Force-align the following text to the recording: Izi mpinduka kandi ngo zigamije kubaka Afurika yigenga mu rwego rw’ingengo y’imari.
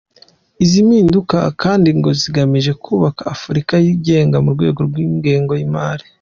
Izi 0.63 0.79
mpinduka 0.87 1.37
kandi 1.61 1.89
ngo 1.97 2.09
zigamije 2.19 2.71
kubaka 2.83 3.21
Afurika 3.35 3.73
yigenga 3.85 4.37
mu 4.43 4.49
rwego 4.55 4.79
rw’ingengo 4.87 5.53
y’imari. 5.59 6.05